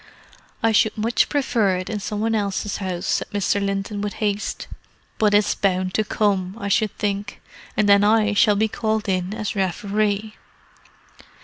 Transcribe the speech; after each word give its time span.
"I 0.63 0.71
should 0.71 0.97
much 0.97 1.29
prefer 1.29 1.75
it 1.77 1.87
in 1.87 1.99
some 1.99 2.21
one 2.21 2.33
else's 2.33 2.77
house," 2.77 3.05
said 3.05 3.29
Mr. 3.29 3.63
Linton 3.63 4.01
with 4.01 4.13
haste. 4.13 4.65
"But 5.19 5.35
it's 5.35 5.53
bound 5.53 5.93
to 5.93 6.03
come, 6.03 6.55
I 6.59 6.69
should 6.69 6.97
think, 6.97 7.39
and 7.77 7.87
then 7.87 8.03
I 8.03 8.33
shall 8.33 8.55
be 8.55 8.67
called 8.67 9.07
in 9.07 9.35
as 9.35 9.55
referee. 9.55 10.37